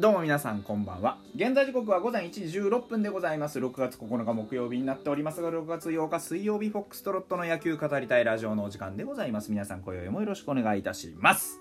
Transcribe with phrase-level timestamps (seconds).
[0.00, 1.18] どうも皆さんこんばんは。
[1.34, 3.58] 現在時刻は午前1時16分でございます。
[3.58, 9.50] 6月9日木曜日になっておりますが6月8日水曜日フォックストロットの野球語りたいラジオのお時間でございます。
[9.50, 11.60] 皆さん今宵もよろしくお願いいたします。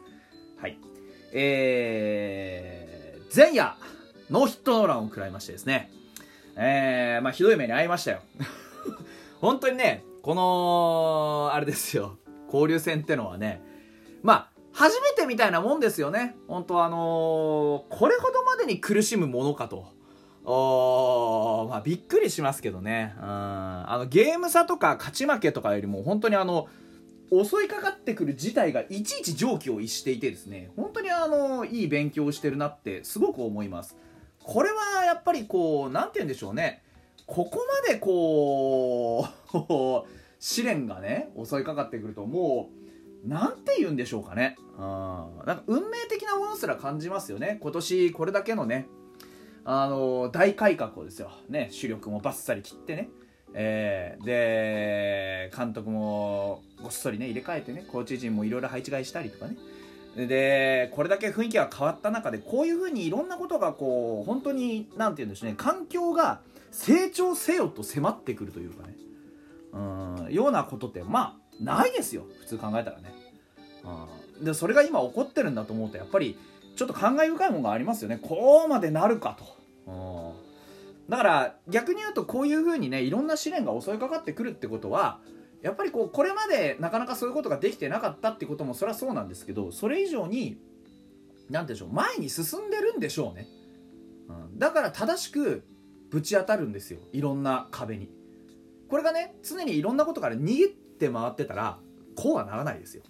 [0.58, 0.78] はい。
[1.34, 3.76] えー、前夜
[4.30, 5.92] ノーヒットノーランを食らいましてですね。
[6.56, 8.22] えー、まあひどい目に遭いましたよ。
[9.42, 12.18] 本当にねこのあれですよ。
[12.46, 13.62] 交流戦ってのはね
[14.24, 16.38] まあ初めてみたいなもんですよね。
[16.48, 17.00] 本当あのー、
[17.90, 19.88] これほどまでに苦しむものかと。
[20.46, 23.14] おまあ、びっくりしますけどね。
[23.18, 23.24] うん。
[23.26, 26.70] あの、ゲーム差とか勝ち負けとかよりも、本当にあの、
[27.30, 33.98] 襲いかかってくる事態がいちいち常軌を逸していてですね、本当にあの、いい勉強をしてるなってすごく思います。
[34.42, 36.84] これはやっぱりこう、なんて言うんでしょうね。
[37.26, 40.06] ここまでこう、
[40.40, 42.79] 試練がね、襲いかかってくると、もう、
[43.26, 44.56] なんて言うんでしょうかね。
[44.78, 44.84] うん。
[45.46, 47.58] なんか運命的なものすら感じますよね。
[47.62, 48.88] 今年これだけのね、
[49.66, 51.32] あの、大改革をですよ。
[51.50, 53.10] ね、主力もバッサリ切ってね。
[53.54, 59.58] えー、で、監督もごっそりね、入れ替えてね、コーチ陣もいろいろ配置換えしたりとかね。
[60.16, 66.42] で、これだけ雰囲気が変わった中で、こういうふうにいろんなことがこう、本当に、なんて言うんでしょうね、環境が
[66.72, 68.96] 成長せよと迫ってくるというかね、
[69.74, 73.14] うん、ようなことって、まあ、ないですよ普通考えたらね、
[74.38, 76.38] うん、でそれが今起こってるんだと思うとやっぱり
[76.76, 78.18] ちょっと感慨深いものがありますよね。
[78.22, 79.38] こうまでなるか
[79.86, 85.20] と、うん、だから逆に言うとこういうふうにねいろんな試練が襲いかかってくるってことは
[85.62, 90.58] やっぱりこうこれまでなかなかそういうことができてなかったってこともそれはそうなんですけどそれ以上に
[91.50, 93.48] 何でしょう前に進んでるんでしょうね、
[94.30, 95.64] うん、だから正しく
[96.10, 97.00] ぶち当たるんですよ。
[97.14, 98.10] いろんな壁に。
[98.90, 101.78] これがね常にいろんなことから逃げって回ってたら
[102.16, 103.04] こうはならないですよ。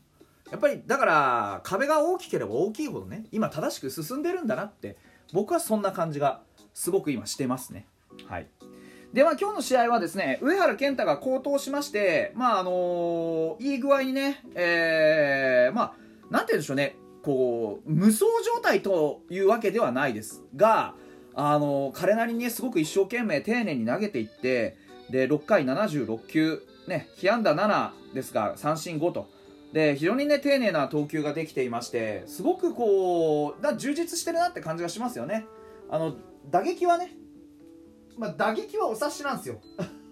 [0.52, 4.98] やっぱりだから壁が大きければ大きいほどね今正しく進んでるんだなって
[5.32, 6.42] 僕はそんな感じが
[6.74, 7.88] すごく今してますね。
[8.28, 8.48] はい。
[9.14, 15.94] では今日の試合はですね上原健太が好投しましてまああのー、いい具合にねえー、まあ
[16.30, 16.96] なんて言うんでしょうね。
[17.24, 20.94] こう無双状態というわけではないですが
[21.36, 24.78] あの、彼なりにねすごく一生懸命丁寧に投げていって
[25.10, 29.30] で6回76球ね、被安打7ですが三振5と。
[29.74, 35.46] で非常にね丁寧な投球ができていましてすごくこうだ充実してるなって感じがしますよね。
[35.92, 36.16] あの
[36.50, 37.12] 打撃はね
[38.18, 39.60] まあ打撃はお察しなんですよ。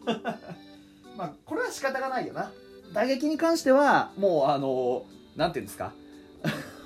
[1.17, 2.51] まあこれは仕方がないよな。
[2.94, 5.94] 打撃に関してはもうあのなんていうんですか。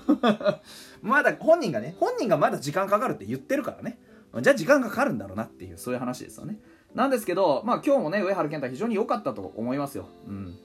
[1.02, 4.00] まだ本人がね本人がまだ時間かかるって言ってるからね。
[4.42, 6.58] じゃあ時間かかるんだろうなっていうそういう話ですよね。
[6.96, 10.08] なんですけど、まあ今日もね、上原健太非常に良かったと思いますよ。
[10.28, 10.58] うん。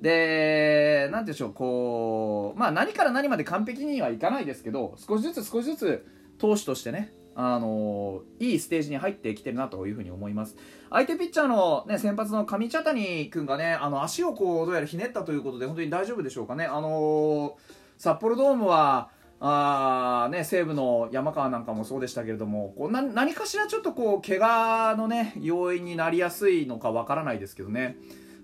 [0.00, 6.06] で、なんでしょう、こう、まあ何から何まで完璧にはいかないですけど、少しずつ少しずつ
[6.38, 10.56] 投手としてね、あのー、いいステージに入ってきてるなというふうに思います。
[10.90, 16.64] 相手ピッチャーのね、先発の上茶谷君がね、あの、足をこう、どうやらひねったということで、本当に大丈夫でしょうかね。
[16.64, 17.52] あのー、
[17.98, 19.10] 札幌ドームは、
[19.46, 27.98] あね、西武の山川なんかもそうでしたけれどもこうな何かしらちょっとこう怪我のね要因になりやすいのかわからないですけどね。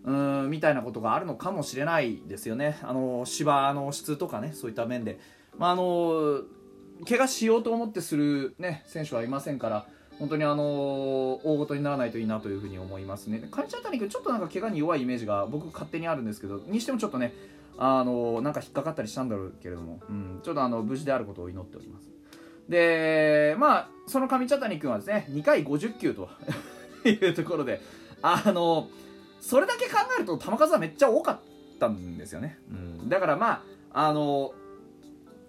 [0.05, 2.79] うんみたいなことがあるのかもしれないですよね。
[2.83, 5.19] あの芝の質とかねそういった面で、
[5.59, 6.43] まあ、あの
[7.09, 9.87] 怪我しようと思ってする、ね、選手はいませんから
[10.19, 10.65] 本当にあの
[11.45, 13.47] 大ごとにならないといいなというふうに思いますね。
[13.51, 17.33] カルチャータニックちょっとなんか怪我に弱いイメージが僕勝手にあるんですけどにしてもちょっとね
[17.83, 22.11] あのなんか引っかかったりしたんだろうけれども、うん、ちょっとあの無事であることを祈っております。
[22.69, 26.29] でまあその上茶谷君はですね2回50球と
[27.09, 27.81] いうところで
[28.21, 28.89] あの
[29.41, 31.41] それだけ考えると球数はめっちゃ多かっ
[31.81, 34.53] たんですよね、うん、だからまああの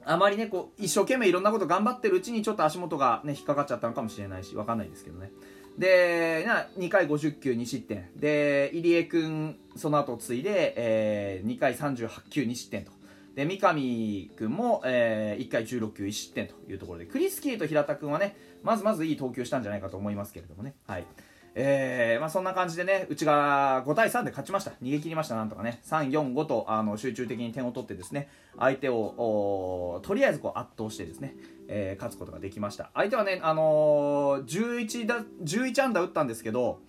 [0.06, 5.32] あまりねこう一生懸命いろんなこと頑張ってるうちにちょっと足元がね引っかかっちゃったのかもしれないし分かんないですけどね
[5.78, 6.46] で、
[6.78, 8.10] 2回50球2失点。
[8.16, 12.92] で、入江君、その後継いで、えー、2回38球2失点と。
[13.36, 20.76] で、三上君も、えー、1回16球1失点というところで、クリスキーと平田君はね、まずまずいい投球したんじゃないかと思いますけれどもね。
[20.86, 21.06] はい。
[21.54, 24.72] えー、まあ、そんな感じでね、うちが5対3で勝ちました。
[24.82, 25.82] 逃げ切りました、なんとかね。
[25.84, 31.36] 3、4、5とあの集中的に点を取ってですね、相手をとりあえずこう圧倒してですね、
[31.68, 32.90] えー、勝つことができました。
[32.94, 36.80] 相手はね、あのー、11, だ11安打打ったんですけど、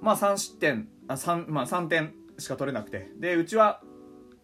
[0.00, 3.82] まあ3失点、あ 3, まあ、3点しか取れなくて、で、うちは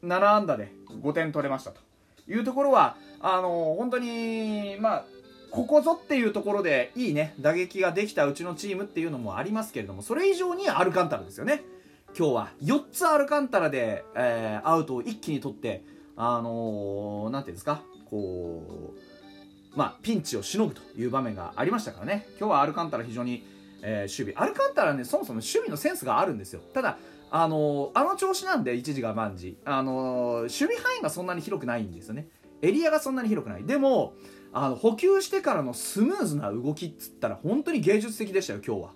[0.03, 1.81] 7安打で5点取れましたと
[2.29, 5.05] いうところは、あのー、本当に、まあ、
[5.55, 11.63] ここぞっていうところでいいね、打撃ができたうちのチームっていうのもありますけれども、それ以上にアルカンタラですよね。
[12.19, 15.85] 今日は4つアルカンタラで、えー、アウトを一気に取って、
[16.17, 22.27] あのー、なんていうんですか、こう、まあ、ピンチをしのぐという場面がありましたからね。
[22.41, 23.47] 今日はアルカンタラ非常に、
[23.81, 24.35] えー、守備。
[24.37, 26.63] アルカンタラねそもそも守備のセンスがあるんですよ。
[26.73, 26.99] ただ
[27.31, 29.57] あのー、あの調子なんで一時が万事。
[29.65, 32.27] あのー、守備範囲がそんなに広くないんですよね。
[32.61, 33.65] エリアがそんなに広くない。
[33.65, 34.15] でも
[34.57, 38.91] あの補給してからのスムーズな動きっつったら本当に芸術的でしたよ今日は。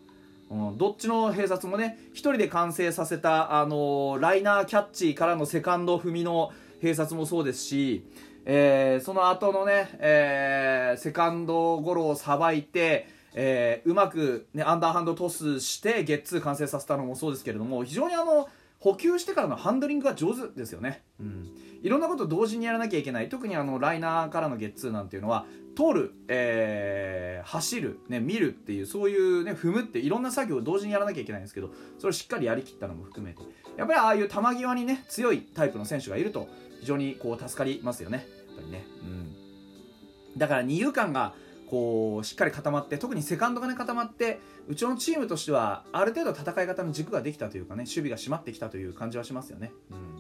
[0.51, 8.07] うん、どっちの併殺もね1人で完成させた、あのー、ライナーキャッチからのセカンド踏みの併殺もそうですし、
[8.47, 21.49] えー、その後のね、えー、セカンドゴロをさばいて、えー、うまく、ね、アンダーハンドトスしてゲッツー完成させたのもそうですけれども非常にあの補給してからのハンドリングが上手ですよね、うん、
[21.83, 23.29] いろんなこと同時にやらなきゃいけない。
[23.29, 25.47] 特にあのライナーからのゲッツーなんていうのは
[25.77, 33.43] 通る、えー、走る、ね、見るっていうそういうね踏むっていろんな作業を同時にやらなきゃいけないんですけどそれをしっかりやりきったのも含めて。
[33.77, 36.49] やっぱりああいう球際にね強いタイプの選手がいると
[36.81, 38.27] 非常にこう助かりますよね。
[38.49, 41.35] やっぱりね、うん、だから二遊間が
[41.69, 50.18] こうしっかり固まって特にセカンドがね固まってうちのチームとしてはある程度戦い方の軸ができたというかね守備が締まってきたという感じはしますよね、うん、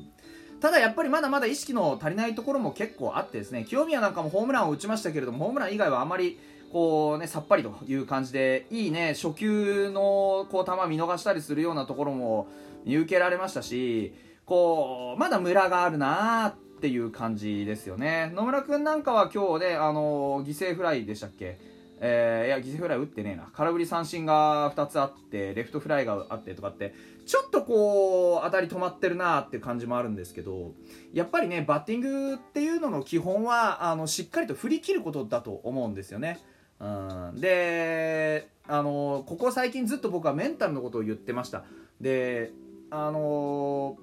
[0.60, 6.38] ただやっぱりまだまだ意識の足りないところも結構あってですね清宮なんかもホームランを打ちましたけれどもホームラン以外はあまり
[6.72, 12.48] こうねさっぱりという感じでいいね初球のこう球見逃したりするようなところも
[12.84, 14.12] 見受けられましたし
[14.44, 18.32] こうまだムラがあるなーっていう感じですよね。
[18.34, 21.58] 野村君なんかは今日ね、あの犠牲フライでしたっけ？
[22.00, 26.94] えー、いや犠牲フライ打ってねえな空振り三振が2つあってレフトフライがあってとかって
[27.26, 30.72] ちょっとこう当たり止まってるなっていう感じもあるんですけど
[31.12, 36.38] やっぱりねバッティングっていうのの基本はあのしっかりと振り切ることだと思うんですよね。
[36.80, 41.64] うん、であのここ最近ずっと僕はメンタルのことを言ってました
[42.00, 42.52] で
[42.90, 43.96] あの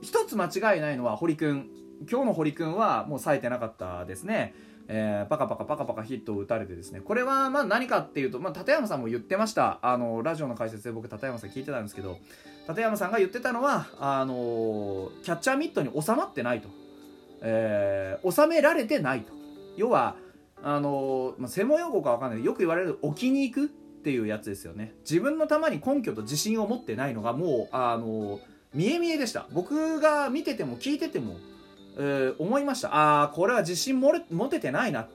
[0.00, 1.70] 一つ間違いないのは堀君
[2.10, 4.54] 今日の堀君はもう冴えてなかったですね。
[4.94, 7.00] えー、パカパカパカパカヒットを打たれてですね。
[7.00, 9.78] これはま何かっていうと、まあ、立山さんも言ってました。
[9.80, 12.18] あのラジオの解説で僕立山さん聞いてたんですけど
[12.68, 16.68] 立山さんが言ってたのはあのキャッチャーミットに収まってないと、
[17.40, 19.32] えー、収められてないと。
[19.78, 20.16] 要は
[20.62, 22.44] あの、まあ、専門用語か分かんない。
[22.44, 24.92] よく言われる置きに行くっていうやつですよね。
[25.08, 28.40] 自分の球に根拠と自信を持ってないのがもうあの
[28.74, 29.46] 見え見えでした。
[29.54, 31.36] 僕が見てても聞いてても、
[32.38, 32.94] 思いました。
[32.94, 35.08] ああこれは自信持れ持ててないな。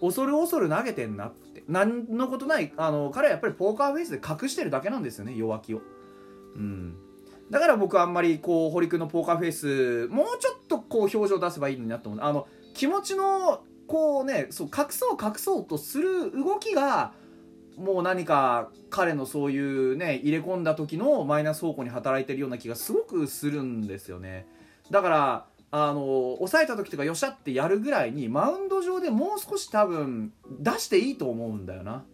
[0.00, 1.62] 恐る恐る投げてんなって。
[1.68, 2.72] 何のことない。
[2.76, 5.34] あの彼はやっぱりポーカーフェイスで隠してるだけなんですよね。
[5.36, 5.82] 弱気を。
[6.56, 6.96] うん。
[7.50, 12.24] だから僕あんまりこう堀君のポーカーフェイスもうちょっとこう表情出せばいいのになと思う。
[12.24, 17.12] あの気持ちのこうねそう隠そう隠そうとする動きが
[17.76, 24.46] もう何か彼のそういうね入れ込んだ時のマイナス方向に働いてるような気がすごくするんですよね。
[24.90, 32.04] だからあの抑えた時とかよっしゃってやるぐらいにマウンド上でもう少し多分出していいと思うんだよな。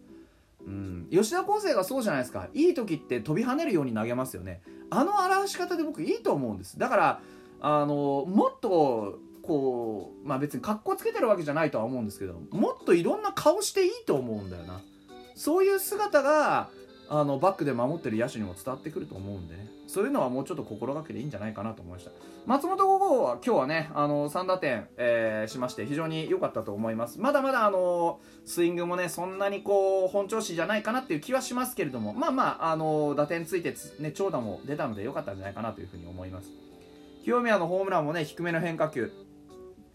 [0.65, 2.49] うん、吉田康生がそうじゃないですか。
[2.53, 4.61] いい時って飛び跳ねるように投げますよね。
[4.89, 6.77] あの表し方で僕いいと思うんです。
[6.77, 7.21] だから
[7.61, 14.81] あのもっとこうまあ別に格好つけてるわけじゃないとは思うんですけどもっといろんな顔していいと思うんだよな。
[15.35, 16.69] そういう姿が
[17.09, 19.67] あのバックで守ってる野手にも伝わってくると思うんでね。
[19.87, 22.11] そういうのはもうちょっと心がけていいんじゃないかなと思いました。
[22.45, 27.19] 松本五号は今日はねあの3打点、えー、しまして非常に良かったと思います。
[27.19, 36.49] まだまだあのスイングもねそんなにこう本調子じゃないかなっていう気はしますけれどもまあまああの打点ついてね長打も出たので良かったんじゃないかなというふうに思います。
[37.23, 39.11] 清宮のホームランもね低めの変化球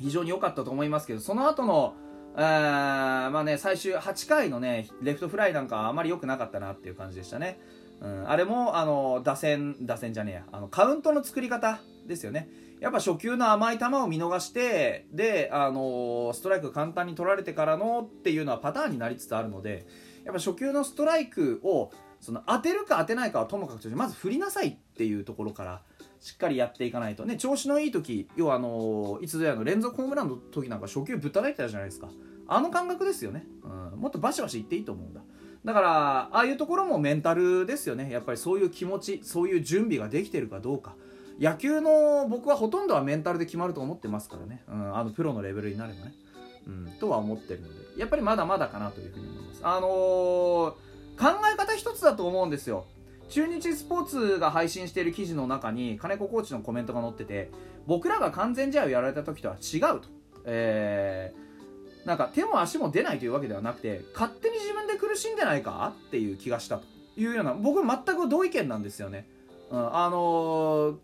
[0.01, 1.95] 非常に良かったと思いますけどその後の
[2.35, 7.61] えまあね、最終8回のね、レフトフライなんかあまり良くなかったなっていう感じでしたね。
[8.01, 12.49] うん、あれも、あの、打線、打線じゃねえや、あの、カウントの作り方ですよね。
[12.81, 19.87] やっぱ初球の甘い球を見逃して、で、あの、ストライク簡単に取られてからのっていうのはパターンになりつつあるので、
[20.25, 25.83] やっぱ初球のストライクを、その当てるか当てないかはともかくとして、まず振りなさいっていうところから、
[26.23, 27.25] しっかりやっていかないと。
[27.25, 32.09] ね調子のいい時要はあのいつぞやの連続ホームランの時なんか初球ぶったたいてたじゃないですか。
[32.47, 35.21] あの感覚ですよね、うん、もっとバシバシいっていいと思うんだ。
[35.65, 38.09] だからああいうところもメンタルですよね。
[38.11, 40.95] やっぱりそういう気持ちそういう準備ができてるかどうか。
[41.41, 46.15] 野球の僕はほとんどはメンタルで決まると思ってますからね、うん、あのプロのレベルになればね、
[46.69, 47.75] うん、とは思ってるので。
[47.97, 49.61] やっぱりまだまだかなというふうに思います。
[49.65, 50.77] あのー、考
[51.53, 52.87] え方一つだと思うんですよ。
[53.33, 57.51] 中日スポーツが配信している記事の中に金子コーチのコメントが載ってて
[57.87, 60.09] 僕らが完全試合をやられた時とは違うと、
[60.45, 66.85] えー、なんか手も足も出ないというわけではなくて勝手に自分で苦しんでないかっていう気がしたと
[67.17, 69.27] いうような僕全く同意見なんですよね、
[69.71, 70.97] うん、あのー、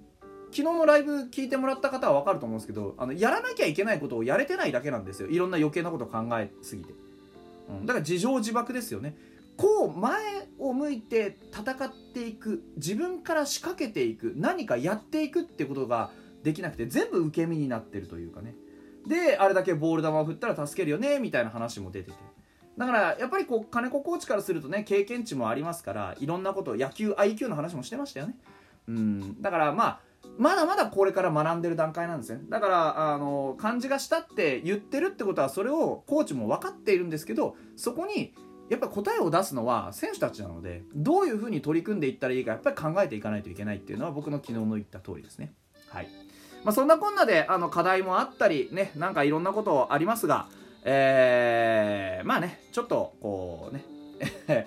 [0.51, 5.31] 昨日のライブ聞いてもらった方は分かると思うんですけどあのやらなきゃいけないことをやれてないだけなんですよ。
[5.31, 6.93] いろんな余計なことを考えすぎて、
[7.71, 9.17] うん、だから自情自爆ですよね。
[9.59, 10.23] こう前
[10.59, 16.11] を向いて戦っていく自分から仕掛けていく何かやっていくってことが
[16.45, 18.55] できなくて全部受け身になってるというかね。
[19.07, 22.17] であれだけボール球を振ったら助けるよねみたいな話も出てて。
[22.79, 28.37] だからやっぱりこう金子コーチからするとね経験値もありますからいろんなこと野球 IQ の話もしてましたよね。
[28.87, 29.43] うん。
[29.43, 30.01] だからまあ
[30.39, 32.43] まだまだこれから学んでる段階なんですね。
[32.49, 38.35] だからあの漢字がしたって言ってるってことはそれをコーチも分かっているんですけどそこに
[38.69, 45.53] やっぱ答えを出すのは選手たちなのでどういうふうに取り組んでいったらいいかやっぱり考えていかないといけないっていうのは僕の昨日の言った通りですね。
[45.89, 46.09] はい。
[46.65, 50.49] まあ、そんなこんなであの課題もあったりねなんかいろんなことありますが
[50.85, 53.85] えー、まあねちょっとこうね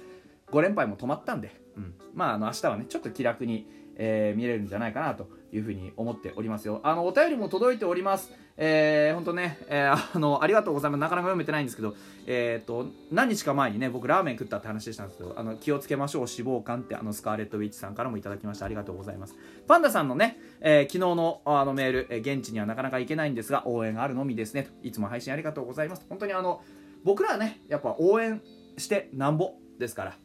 [0.51, 3.67] 5連敗も止まったんで、うん、まああの明日はねちょっと気楽に、
[4.03, 8.31] えー、見れるんじゃないかなというふうに思っておりますよあのお便りも届いております
[8.63, 10.99] えー、ほんとね、えー、あの、ありがとうございます。
[10.99, 11.95] なかなか読めてないんですけど、
[12.27, 18.65] えっ、ー、と、何日か前にね、僕ラーメン食ったって話したんですけど、あの、気をつけましょう、脂肪肝って、あの、スカーレットウィッチさんからもいただきました。
[18.65, 19.35] ありがとうございます。
[19.67, 24.63] パンダさんのね、えー、昨日のあのメール、えー、現地にはなかなか行けないんですが、応援あるのみですね。
[24.63, 26.05] といつも配信ありがとうございます。
[26.07, 26.61] 本当にあの、
[27.03, 28.41] 僕らはね、やっぱ応援
[28.77, 30.17] してなんぼですから、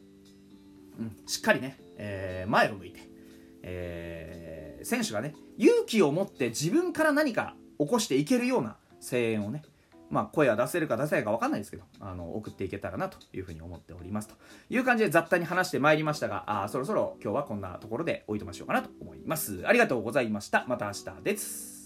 [0.99, 2.99] うん、しっかりね、えー、前を向いて、
[3.63, 9.63] えー、選手がね、勇気を持って自分から何か起こしていけるような声援をね
[10.09, 14.27] まあ、声は出せるか出せないか分かんないですけど、あの、送っていけたらなというふうに思っております。
[14.27, 14.35] と
[14.69, 19.63] いう感じで雑多に話してまいりましたが、あそろそろ今日はこんなところでおいとましようかなと思います。
[19.65, 20.65] ありがとうございました。
[20.67, 21.76] また明日です。